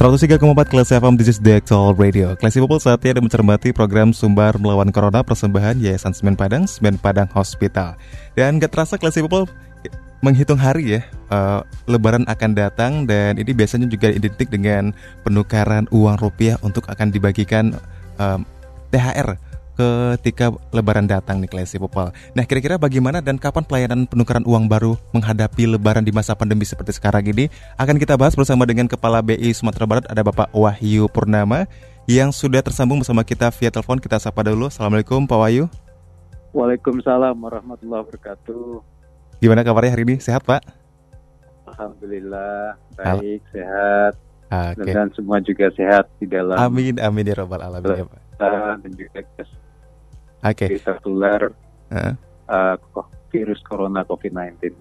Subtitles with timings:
[0.00, 0.40] 103,4
[0.72, 2.32] Kelas FM, this is the actual radio.
[2.32, 7.28] Classy People saatnya ada mencermati program Sumbar Melawan Corona persembahan Yayasan Semen Padang, Semen Padang
[7.36, 8.00] Hospital.
[8.32, 9.44] Dan gak terasa Classy People
[10.24, 16.16] menghitung hari ya, uh, Lebaran akan datang dan ini biasanya juga identik dengan penukaran uang
[16.16, 17.76] rupiah untuk akan dibagikan
[18.16, 18.48] um,
[18.96, 19.36] THR
[19.80, 22.12] ketika Lebaran datang nih Classy People.
[22.36, 26.96] Nah kira-kira bagaimana dan kapan pelayanan penukaran uang baru menghadapi Lebaran di masa pandemi seperti
[26.96, 27.48] sekarang ini
[27.80, 31.64] akan kita bahas bersama dengan Kepala BI Sumatera Barat ada Bapak Wahyu Purnama
[32.04, 34.02] yang sudah tersambung bersama kita via telepon.
[34.02, 34.68] Kita sapa dulu.
[34.68, 35.64] Assalamualaikum Pak Wahyu.
[36.50, 38.82] Waalaikumsalam warahmatullahi wabarakatuh.
[39.38, 40.16] Gimana kabarnya hari ini?
[40.18, 40.60] Sehat Pak?
[41.70, 44.14] Alhamdulillah baik, Al sehat.
[44.50, 44.90] Okay.
[44.90, 46.58] Dan semua juga sehat di dalam.
[46.58, 48.20] Amin, amin ya robbal alamin ya Pak.
[48.82, 49.22] Dan juga.
[50.40, 50.80] Okay.
[50.80, 51.52] tertular
[51.92, 52.16] uh.
[52.50, 52.74] Uh,
[53.30, 54.74] virus corona COVID-19.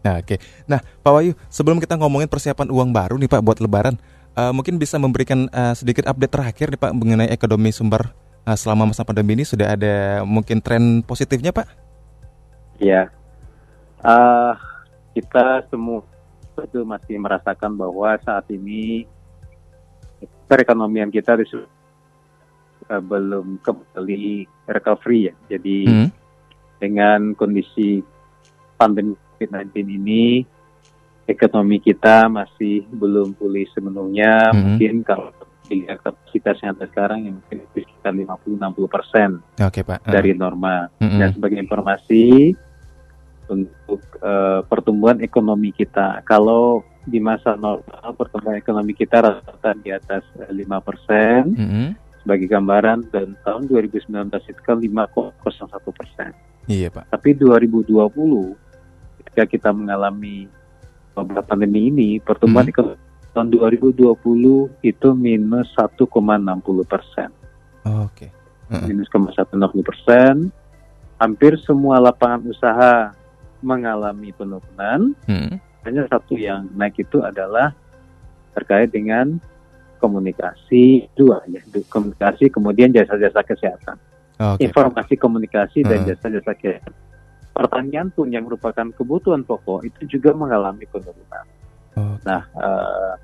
[0.00, 0.32] Nah, oke.
[0.32, 0.38] Okay.
[0.64, 4.00] Nah, Pak Wahyu, sebelum kita ngomongin persiapan uang baru nih Pak buat Lebaran,
[4.32, 8.08] uh, mungkin bisa memberikan uh, sedikit update terakhir nih Pak mengenai ekonomi sumber
[8.48, 11.68] uh, selama masa pandemi ini sudah ada mungkin tren positifnya Pak?
[12.80, 13.12] Ya,
[14.00, 14.56] uh,
[15.12, 16.00] kita semua
[16.60, 19.08] itu masih merasakan bahwa saat ini
[20.44, 21.36] perekonomian kita
[22.90, 25.34] uh, belum kembali recovery ya.
[25.56, 26.08] Jadi hmm.
[26.82, 28.02] dengan kondisi
[28.74, 30.24] pandemi COVID-19 ini
[31.30, 34.50] ekonomi kita masih belum pulih sepenuhnya.
[34.50, 34.74] Hmm.
[34.74, 35.30] Mungkin kalau
[35.70, 39.30] dilihat kapasitasnya ada sekarang yang mungkin sekitar 50-60 persen
[39.62, 40.02] okay, Pak.
[40.02, 40.10] Uh.
[40.10, 40.90] dari norma.
[40.98, 41.22] Hmm.
[41.22, 42.52] Dan sebagai informasi
[43.50, 50.22] untuk uh, pertumbuhan ekonomi kita, kalau di masa normal pertumbuhan ekonomi kita rata-rata di atas
[50.36, 51.42] 5 persen.
[51.54, 56.30] Hmm sebagai gambaran dan tahun 2019 itu kan 5,01 persen.
[56.68, 57.08] Iya Pak.
[57.08, 57.90] Tapi 2020
[59.24, 60.46] ketika kita mengalami
[61.16, 62.74] wabah pandemi ini pertumbuhan hmm.
[62.76, 64.10] ekonomi tahun 2020
[64.82, 66.06] itu minus 1,60
[66.86, 67.30] persen.
[67.86, 68.26] Oh, Oke.
[68.26, 68.30] Okay.
[68.70, 68.86] Uh -uh.
[68.90, 69.54] Minus 1,60
[69.86, 70.34] persen.
[71.20, 73.12] Hampir semua lapangan usaha
[73.60, 75.12] mengalami penurunan.
[75.28, 75.60] Hmm.
[75.84, 77.72] Hanya satu yang naik itu adalah
[78.52, 79.40] terkait dengan
[80.00, 81.60] komunikasi dua ya
[81.92, 83.96] komunikasi kemudian jasa-jasa kesehatan
[84.40, 84.66] okay.
[84.66, 86.96] informasi komunikasi dan jasa-jasa kesehatan
[87.52, 91.44] pertanian pun yang merupakan kebutuhan pokok itu juga mengalami penurunan
[91.92, 92.16] okay.
[92.24, 93.14] nah uh,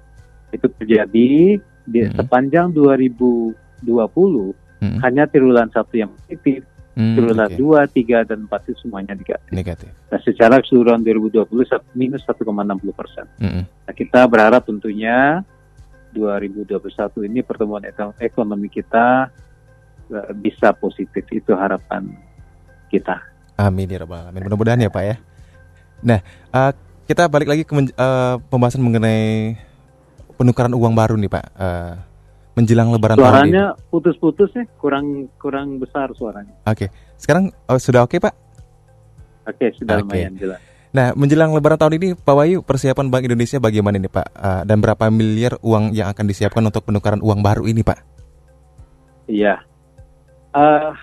[0.53, 2.15] itu terjadi di hmm.
[2.21, 4.99] sepanjang 2020 hmm.
[5.01, 6.63] hanya triwulan satu yang positif
[6.97, 8.25] Hmm, triwulan okay.
[8.25, 9.53] 2, 3, dan 4 itu semuanya negatif.
[9.53, 9.93] negatif.
[10.09, 11.45] Nah, secara keseluruhan 2020
[11.93, 12.49] minus 1,60
[12.97, 13.29] persen.
[13.37, 13.69] Hmm.
[13.69, 15.45] Nah, kita berharap tentunya
[16.17, 17.85] 2021 ini pertumbuhan
[18.17, 19.29] ekonomi kita
[20.09, 22.09] uh, bisa positif itu harapan
[22.89, 23.21] kita.
[23.61, 24.49] Amin ya rabbal alamin.
[24.49, 25.17] Mudah-mudahan ya Pak ya.
[26.01, 26.21] Nah,
[26.53, 26.73] uh,
[27.05, 29.57] kita balik lagi ke uh, pembahasan mengenai
[30.37, 31.47] penukaran uang baru nih Pak.
[31.57, 31.95] Uh,
[32.57, 33.33] menjelang Lebaran tahun ini.
[33.33, 36.57] Suaranya putus-putus ya, kurang kurang besar suaranya.
[36.65, 36.89] Oke, okay.
[37.21, 38.35] sekarang oh, sudah oke okay, Pak?
[39.45, 40.05] Oke, okay, sudah okay.
[40.09, 40.61] lumayan jelas.
[40.97, 44.29] Nah, menjelang Lebaran tahun ini, Pak Wahyu, persiapan Bank Indonesia bagaimana nih, Pak?
[44.33, 48.01] Uh, dan berapa miliar uang yang akan disiapkan untuk penukaran uang baru ini, Pak?
[49.29, 49.61] Iya,
[50.57, 50.97] uh,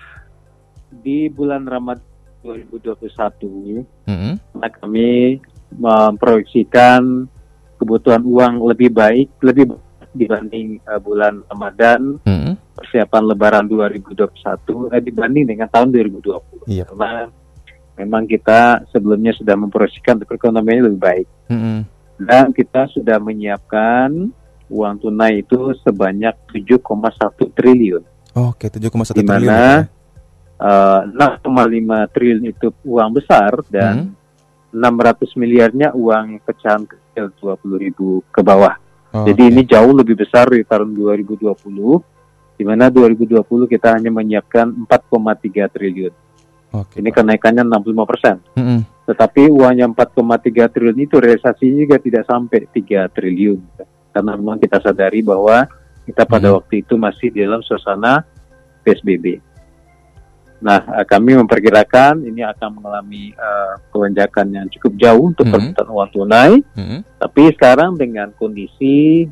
[0.90, 2.02] di bulan Ramadan
[2.42, 4.34] 2021, mm-hmm.
[4.82, 5.38] kami
[5.78, 7.30] memproyeksikan
[7.78, 9.78] kebutuhan uang lebih baik, lebih
[10.10, 12.82] dibanding uh, bulan Ramadan, mm-hmm.
[12.82, 16.66] persiapan Lebaran 2021 eh, dibanding dengan tahun 2020.
[16.66, 16.82] Iya.
[16.90, 17.30] Karena
[17.98, 21.26] memang kita sebelumnya sudah memproseskan perekonomiannya lebih baik.
[21.50, 21.78] Mm-hmm.
[22.14, 24.10] Dan kita sudah menyiapkan
[24.70, 26.80] uang tunai itu sebanyak 7,1
[27.54, 28.02] triliun.
[28.34, 29.22] Oke, okay, 7,1 triliun.
[29.22, 29.86] Di mana
[30.58, 31.00] uh,
[31.42, 34.22] 6,5 triliun itu uang besar dan mm-hmm.
[34.74, 38.74] 600 miliarnya uang pecahan kecil 20 ribu ke bawah.
[39.14, 39.52] Oh, Jadi okay.
[39.54, 41.46] ini jauh lebih besar di tahun 2020,
[42.58, 46.23] di mana 2020 kita hanya menyiapkan 4,3 triliun.
[46.74, 48.36] Okay, ini kenaikannya 65 persen.
[48.58, 48.78] Mm -hmm.
[49.06, 53.60] Tetapi uangnya 4,3 triliun itu realisasinya juga tidak sampai 3 triliun.
[54.10, 55.70] Karena memang kita sadari bahwa
[56.02, 56.56] kita pada mm -hmm.
[56.58, 58.26] waktu itu masih di dalam suasana
[58.82, 59.54] PSBB.
[60.64, 63.76] Nah, uh, kami memperkirakan ini akan mengalami uh,
[64.48, 65.76] yang cukup jauh untuk mm-hmm.
[65.76, 66.54] permintaan uang tunai.
[66.72, 67.00] Mm-hmm.
[67.20, 69.28] Tapi sekarang dengan kondisi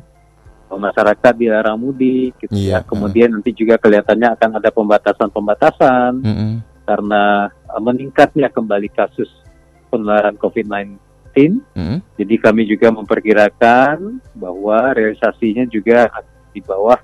[0.73, 2.81] masyarakat dilarang mudik, gitu yeah.
[2.81, 2.85] ya.
[2.85, 3.41] Kemudian uh.
[3.41, 6.53] nanti juga kelihatannya akan ada pembatasan-pembatasan mm-hmm.
[6.83, 7.49] Karena
[7.79, 9.29] meningkatnya kembali kasus
[9.93, 10.99] penularan COVID-19.
[11.73, 11.97] Mm-hmm.
[12.17, 16.09] Jadi kami juga memperkirakan bahwa realisasinya juga
[16.53, 16.97] di bawah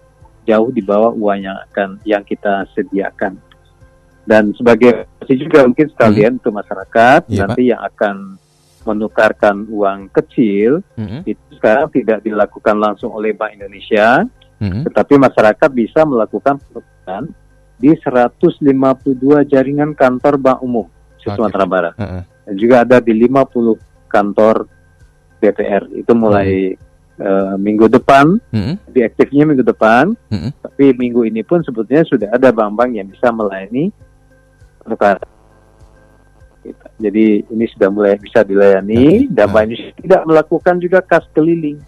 [0.50, 3.38] jauh di bawah uang yang akan yang kita sediakan.
[4.26, 6.40] Dan sebagai juga mungkin sekalian mm-hmm.
[6.42, 7.70] untuk masyarakat yeah, nanti Pak.
[7.70, 8.16] yang akan
[8.88, 11.22] menukarkan uang kecil mm-hmm.
[11.30, 14.26] itu sekarang tidak dilakukan langsung oleh Bank Indonesia,
[14.62, 14.90] mm-hmm.
[14.90, 17.24] tetapi masyarakat bisa melakukan penukaran
[17.80, 18.60] di 152
[19.48, 20.86] jaringan kantor bank umum
[21.16, 21.36] di okay.
[21.40, 21.94] Sumatera Barat.
[21.96, 22.24] Uh-uh.
[22.46, 24.68] Dan juga ada di 50 kantor
[25.40, 25.88] DPR.
[25.96, 27.24] Itu mulai mm-hmm.
[27.24, 28.36] uh, minggu depan,
[28.92, 30.52] di aktifnya minggu depan, mm-hmm.
[30.60, 33.96] tapi minggu ini pun sebetulnya sudah ada bank-bank yang bisa melayani
[34.84, 35.40] penukaran
[37.00, 39.32] jadi ini sudah mulai bisa dilayani okay.
[39.32, 41.80] dan Bank Indonesia tidak melakukan juga kas keliling.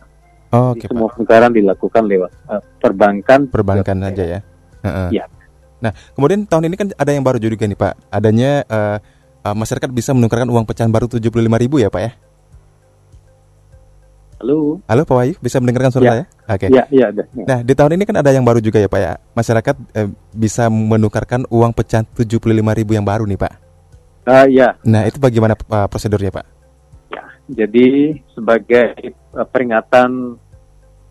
[0.51, 3.47] Oh, okay, semua penukaran dilakukan lewat uh, perbankan.
[3.51, 4.39] Perbankan saja ya.
[4.83, 5.09] Uh-uh.
[5.11, 5.25] Ya.
[5.81, 7.93] Nah, kemudian tahun ini kan ada yang baru juga nih Pak.
[8.13, 8.97] Adanya uh,
[9.41, 12.11] uh, masyarakat bisa menukarkan uang pecahan baru 75 ribu ya Pak ya?
[14.41, 14.81] Halo.
[14.89, 16.11] Halo Pak Wahyu, bisa mendengarkan suara ya.
[16.13, 16.25] saya?
[16.25, 16.65] Oke.
[16.65, 16.69] Okay.
[16.73, 17.23] Ya, ya, ada.
[17.29, 17.45] Ya.
[17.45, 19.13] Nah, di tahun ini kan ada yang baru juga ya Pak ya.
[19.37, 23.53] Masyarakat eh, bisa menukarkan uang pecahan 75 ribu yang baru nih Pak.
[24.25, 24.77] Uh, ya.
[24.85, 26.45] Nah, itu bagaimana uh, prosedurnya, Pak?
[27.09, 30.37] Ya, jadi sebagai uh, peringatan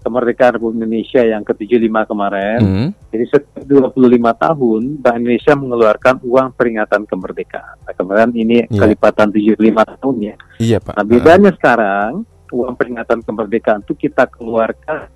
[0.01, 6.49] kemerdekaan Republik Indonesia yang ke-75 kemarin, mm jadi setiap 25 tahun Bank Indonesia mengeluarkan uang
[6.55, 7.83] peringatan kemerdekaan.
[7.83, 8.79] Nah, kemarin ini yeah.
[8.79, 9.59] kelipatan 75
[9.99, 10.35] tahun ya.
[10.63, 10.95] Iya, Pak.
[10.95, 11.57] Nah, bedanya uh.
[11.59, 12.11] sekarang
[12.55, 15.11] uang peringatan kemerdekaan itu kita keluarkan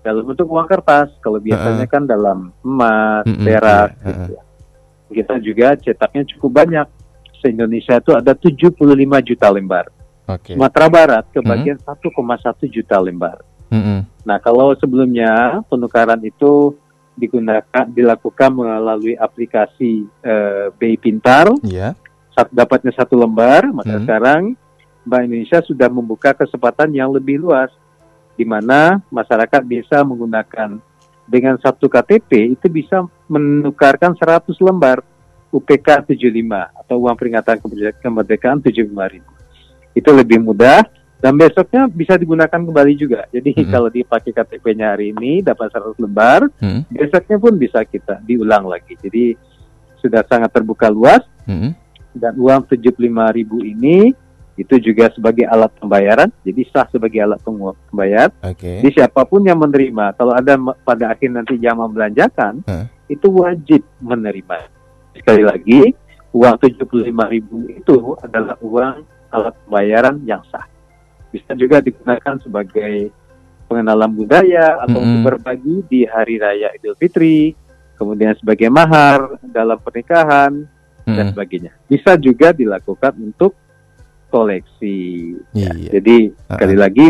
[0.00, 1.12] dalam bentuk uang kertas.
[1.20, 3.44] Kalau biasanya uh kan dalam emas, mm -hmm.
[3.44, 4.06] perak, -uh.
[4.08, 4.42] gitu ya.
[5.08, 6.86] Kita juga cetaknya cukup banyak
[7.44, 8.72] se-Indonesia itu ada 75
[9.24, 9.86] juta lembar.
[10.28, 10.56] Okay.
[10.56, 12.56] Sumatera Barat kebagian mm -hmm.
[12.64, 13.36] 1,1 juta lembar.
[13.68, 13.98] Mm -hmm.
[14.24, 16.76] Nah, kalau sebelumnya penukaran itu
[17.18, 21.92] digunakan dilakukan melalui aplikasi uh, BI Pintar, yeah.
[22.32, 24.04] Sat, dapatnya satu lembar, maka mm -hmm.
[24.06, 24.42] sekarang
[25.08, 27.72] Bank Indonesia sudah membuka kesempatan yang lebih luas,
[28.36, 30.78] di mana masyarakat bisa menggunakan
[31.28, 35.04] dengan satu KTP itu bisa menukarkan 100 lembar.
[35.48, 36.44] UPK 75
[36.76, 37.56] atau uang peringatan
[38.04, 38.84] kemerdekaan 75
[39.16, 39.32] ribu.
[39.96, 40.84] Itu lebih mudah
[41.18, 43.26] dan besoknya bisa digunakan kembali juga.
[43.34, 43.70] Jadi hmm.
[43.70, 46.94] kalau dipakai KTP-nya hari ini dapat 100 lembar, hmm.
[46.94, 48.94] besoknya pun bisa kita diulang lagi.
[49.02, 49.34] Jadi
[49.98, 51.74] sudah sangat terbuka luas hmm.
[52.14, 52.94] dan uang 75
[53.34, 54.14] ribu ini
[54.58, 58.26] itu juga sebagai alat pembayaran, jadi sah sebagai alat pembayar.
[58.42, 58.82] Okay.
[58.82, 62.90] Jadi siapa pun yang menerima, kalau ada pada akhir nanti jam membelanjakan, huh?
[63.06, 64.66] itu wajib menerima
[65.14, 65.94] sekali lagi
[66.34, 70.66] uang 75 ribu itu adalah uang alat pembayaran yang sah.
[71.28, 73.12] Bisa juga digunakan sebagai
[73.68, 75.12] pengenalan budaya atau mm -hmm.
[75.12, 77.52] untuk berbagi di hari raya Idul Fitri,
[78.00, 81.16] kemudian sebagai mahar dalam pernikahan mm -hmm.
[81.16, 81.72] dan sebagainya.
[81.84, 83.52] Bisa juga dilakukan untuk
[84.32, 85.36] koleksi.
[85.52, 86.00] Ya, iya.
[86.00, 86.50] Jadi uh -huh.
[86.56, 87.08] sekali lagi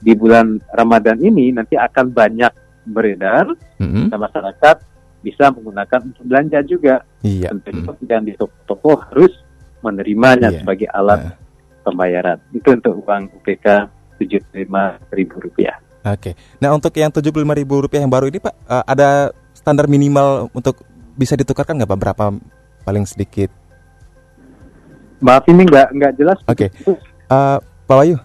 [0.00, 2.52] di bulan Ramadan ini nanti akan banyak
[2.90, 4.06] beredar mm -hmm.
[4.10, 4.90] masyarakat
[5.20, 7.04] bisa menggunakan untuk belanja juga.
[7.20, 7.52] Iya.
[7.52, 8.08] Tentu hmm.
[8.08, 9.32] dan di toko-toko harus
[9.84, 10.58] menerimanya iya.
[10.60, 11.32] sebagai alat uh.
[11.82, 12.38] Pembayaran.
[12.52, 13.66] Itu untuk uang UPK
[14.20, 15.80] tujuh lima ribu rupiah.
[16.04, 16.36] Oke.
[16.60, 19.88] Nah untuk yang tujuh puluh lima ribu rupiah yang baru ini Pak, uh, ada standar
[19.88, 20.80] minimal untuk
[21.16, 22.00] bisa ditukarkan nggak Pak?
[22.00, 22.24] Berapa
[22.84, 23.52] paling sedikit?
[25.20, 26.38] Maaf ini nggak nggak jelas.
[26.48, 26.72] Oke.
[26.72, 26.96] Okay.
[27.28, 28.16] Uh, Pak Wayu,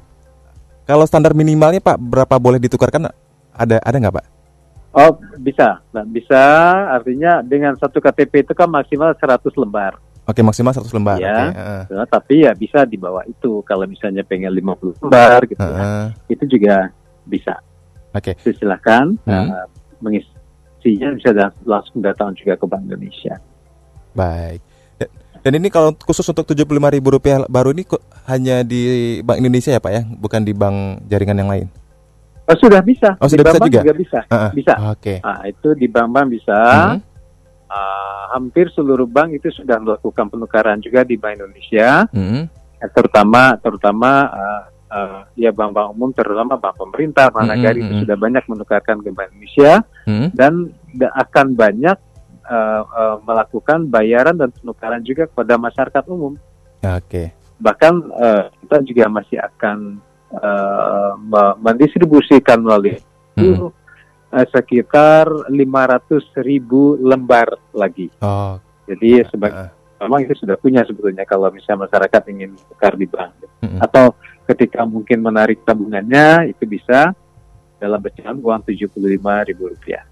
[0.88, 3.12] kalau standar minimalnya Pak berapa boleh ditukarkan?
[3.56, 4.26] Ada ada nggak Pak?
[4.96, 5.12] Oh
[5.44, 6.40] bisa, nah, bisa
[6.88, 10.00] artinya dengan satu KTP itu kan maksimal 100 lembar.
[10.26, 11.22] Oke maksimal 100 lembar.
[11.22, 11.94] Ya, okay.
[11.94, 12.08] uh.
[12.10, 15.70] tapi ya bisa di bawah itu kalau misalnya pengen 50 lembar gitu uh.
[15.70, 15.86] ya,
[16.34, 16.90] itu juga
[17.30, 17.62] bisa.
[18.10, 18.34] Oke.
[18.34, 18.58] Okay.
[18.58, 19.34] Silahkan uh.
[19.34, 19.66] uh,
[20.02, 21.30] mengisinya bisa
[21.62, 23.38] langsung datang juga ke Bank Indonesia.
[24.18, 24.66] Baik.
[25.46, 27.86] Dan ini kalau khusus untuk 75 ribu rupiah baru ini
[28.26, 31.68] hanya di Bank Indonesia ya Pak ya, bukan di bank jaringan yang lain?
[32.46, 33.14] Oh, sudah bisa.
[33.18, 33.82] Oh, sudah di bisa juga?
[33.82, 34.20] juga bisa.
[34.26, 34.52] Uh -uh.
[34.54, 34.74] Bisa.
[34.94, 35.02] Oke.
[35.02, 35.18] Okay.
[35.22, 36.58] Nah, itu di bank-bank bisa.
[36.58, 36.98] Hmm.
[37.66, 42.06] Uh, hampir seluruh bank itu sudah melakukan penukaran juga di Bank Indonesia.
[42.14, 42.46] Hmm.
[42.78, 48.02] Ya, terutama terutama uh, uh, ya bank-bank umum terutama bank pemerintah, mana hmm, itu hmm.
[48.06, 50.28] sudah banyak menukarkan ke Bank Indonesia hmm.
[50.38, 50.54] dan
[51.02, 51.98] akan banyak
[52.46, 56.38] uh, uh, melakukan bayaran dan penukaran juga kepada masyarakat umum.
[56.86, 57.02] Oke.
[57.10, 57.28] Okay.
[57.58, 59.78] Bahkan uh, kita juga masih akan
[60.38, 61.14] uh,
[61.58, 63.00] mendistribusikan melalui
[63.40, 63.74] hmm.
[64.36, 68.12] Uh, sekitar 500 ribu lembar lagi.
[68.20, 68.60] Oh.
[68.86, 70.04] Jadi sebagai uh.
[70.04, 73.32] memang itu sudah punya sebetulnya kalau misalnya masyarakat ingin tukar di bank.
[73.64, 73.80] Uh.
[73.80, 74.20] Atau
[74.52, 77.16] ketika mungkin menarik tabungannya itu bisa
[77.80, 80.04] dalam pecahan uang tujuh puluh lima ribu rupiah.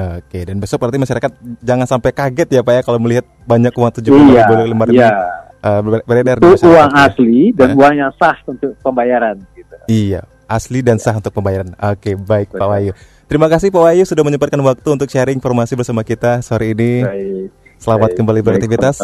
[0.00, 3.92] Oke, dan besok berarti masyarakat jangan sampai kaget ya Pak ya kalau melihat banyak uang
[4.00, 5.12] tujuh puluh iya, lima ribu iya.
[5.60, 7.04] uh, beredar Itu uang ya.
[7.10, 7.78] asli dan uh.
[7.84, 9.36] uang yang sah untuk pembayaran.
[9.52, 9.74] Gitu.
[9.90, 11.76] Iya, asli dan sah untuk pembayaran.
[11.76, 12.60] Oke, baik Betul.
[12.62, 12.92] Pak Wahyu.
[13.30, 17.06] Terima kasih Pak Wahyu sudah menyempatkan waktu untuk sharing informasi bersama kita sore ini.
[17.06, 17.54] Baik.
[17.78, 18.98] Selamat baik, kembali beraktivitas.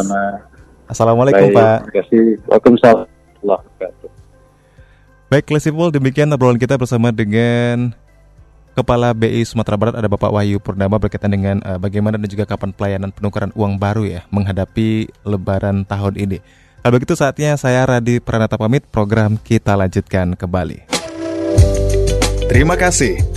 [0.83, 1.77] Assalamualaikum baik, Pak.
[1.87, 2.23] Terima kasih.
[2.43, 3.07] Waalaikumsalam.
[5.31, 7.95] Baik, Klasipul, demikian obrolan kita bersama dengan
[8.75, 12.75] Kepala BI Sumatera Barat ada Bapak Wahyu Purnama berkaitan dengan uh, bagaimana dan juga kapan
[12.75, 16.43] pelayanan penukaran uang baru ya menghadapi Lebaran tahun ini.
[16.83, 20.83] Kalau begitu saatnya saya Radi Pranata pamit, program kita lanjutkan kembali.
[22.51, 23.36] Terima kasih.